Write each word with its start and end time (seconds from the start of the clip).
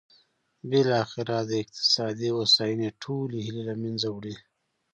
بالاخره 0.69 1.37
د 1.49 1.51
اقتصادي 1.63 2.27
هوساینې 2.37 2.89
ټولې 3.03 3.37
هیلې 3.45 3.63
له 3.69 3.75
منځه 3.83 4.07
وړي. 4.15 4.35